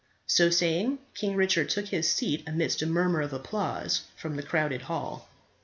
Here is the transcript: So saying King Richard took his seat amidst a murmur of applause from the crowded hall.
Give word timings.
So 0.25 0.49
saying 0.49 0.97
King 1.13 1.35
Richard 1.35 1.69
took 1.69 1.89
his 1.89 2.11
seat 2.11 2.43
amidst 2.47 2.81
a 2.81 2.87
murmur 2.87 3.21
of 3.21 3.33
applause 3.33 4.01
from 4.15 4.35
the 4.35 4.41
crowded 4.41 4.81
hall. 4.81 5.29